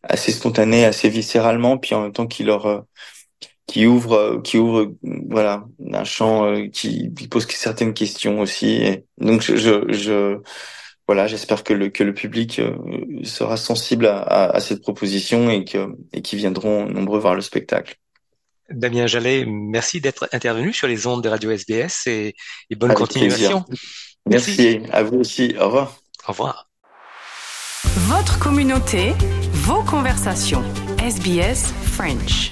assez 0.03 0.32
spontanée, 0.32 0.86
assez 0.86 1.10
viscéralement, 1.10 1.77
puis 1.77 1.96
en 1.96 2.03
même 2.03 2.13
temps 2.13 2.27
qui 2.27 2.44
leur 2.44 2.65
euh, 2.68 2.82
qui 3.67 3.86
ouvre 3.86 4.41
qui 4.43 4.58
ouvre 4.58 4.93
voilà 5.29 5.65
un 5.91 6.03
champ 6.03 6.46
euh, 6.46 6.67
qui, 6.67 7.13
qui, 7.13 7.27
pose 7.27 7.48
certaines 7.48 7.93
questions 7.93 8.39
aussi. 8.39 8.75
Et 8.84 9.05
donc 9.20 9.41
je, 9.41 9.91
je, 9.91 10.39
voilà 11.08 11.27
j'espère 11.27 11.63
que 11.63 11.74
le 11.74 11.89
que 11.89 12.03
le 12.03 12.13
public 12.13 12.60
euh, 12.60 12.75
sera 13.24 13.58
sensible 13.58 14.08
à, 14.08 14.50
à, 14.50 14.60
cette 14.60 14.82
proposition 14.82 15.50
et 15.50 15.63
que 15.63 15.88
et 16.12 16.22
qui 16.22 16.36
viendront 16.36 16.88
nombreux 16.88 17.20
voir 17.20 17.36
le 17.36 17.41
spectacle. 17.41 17.96
Damien 18.70 19.08
Jallet 19.08 19.46
merci 19.46 20.01
d'être 20.01 20.27
intervenu 20.32 20.74
sur 20.74 20.88
les 20.88 21.08
ondes 21.08 21.24
de 21.24 21.29
Radio 21.29 21.51
SBS 21.51 22.08
et, 22.08 22.36
et 22.70 22.75
bonne 22.75 22.93
continuation. 22.93 23.63
merci. 24.25 24.79
merci. 24.79 24.82
À 24.91 25.03
vous 25.03 25.17
aussi. 25.17 25.55
Au 25.60 25.65
revoir. 25.65 25.98
Au 26.27 26.32
revoir. 26.32 26.70
Votre 28.08 28.39
communauté 28.39 29.13
vos 29.51 29.84
conversations. 29.84 30.63
SBS 31.00 31.74
French 31.84 32.51